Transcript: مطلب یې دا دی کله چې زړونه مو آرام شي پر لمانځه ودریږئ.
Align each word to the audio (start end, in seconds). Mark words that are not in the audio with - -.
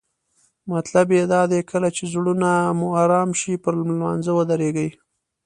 مطلب 0.71 1.07
یې 1.17 1.23
دا 1.33 1.41
دی 1.51 1.59
کله 1.71 1.89
چې 1.95 2.03
زړونه 2.13 2.49
مو 2.77 2.87
آرام 3.03 3.29
شي 3.39 3.53
پر 3.63 3.73
لمانځه 3.89 4.31
ودریږئ. 4.35 4.89